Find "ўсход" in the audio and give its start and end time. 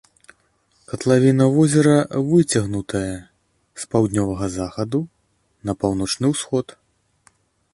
6.33-6.65